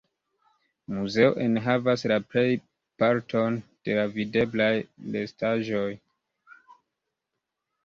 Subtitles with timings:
[0.93, 4.73] Muzeo enhavas la plejparton de la videblaj
[5.19, 5.87] restaĵoj.